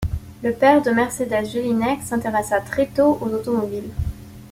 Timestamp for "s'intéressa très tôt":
2.01-3.19